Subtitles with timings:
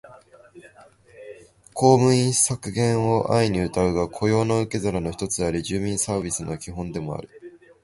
[1.75, 7.29] 公務員削減を安易にうたうが、雇用の受け皿の一つであり、住民サービスの基本でもある